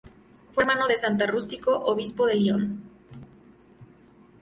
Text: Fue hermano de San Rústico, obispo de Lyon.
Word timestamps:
Fue 0.51 0.63
hermano 0.63 0.87
de 0.87 0.97
San 0.97 1.19
Rústico, 1.19 1.77
obispo 1.77 2.25
de 2.25 2.33
Lyon. 2.35 2.81